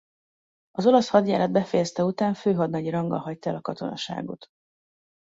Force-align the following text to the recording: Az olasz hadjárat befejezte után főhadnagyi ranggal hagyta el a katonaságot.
Az 0.71 0.85
olasz 0.85 1.09
hadjárat 1.09 1.51
befejezte 1.51 2.03
után 2.03 2.33
főhadnagyi 2.33 2.89
ranggal 2.89 3.19
hagyta 3.19 3.49
el 3.49 3.55
a 3.55 3.61
katonaságot. 3.61 4.45